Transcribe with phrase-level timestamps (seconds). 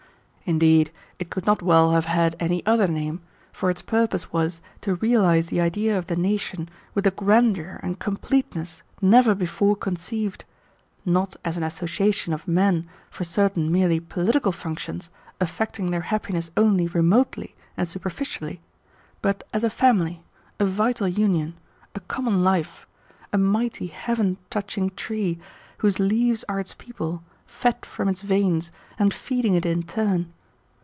[0.43, 3.21] Indeed, it could not well have had any other name,
[3.53, 7.99] for its purpose was to realize the idea of the nation with a grandeur and
[7.99, 10.43] completeness never before conceived,
[11.05, 15.09] not as an association of men for certain merely political functions
[15.39, 18.59] affecting their happiness only remotely and superficially,
[19.21, 20.21] but as a family,
[20.59, 21.55] a vital union,
[21.95, 22.85] a common life,
[23.31, 25.39] a mighty heaven touching tree
[25.77, 30.31] whose leaves are its people, fed from its veins, and feeding it in turn.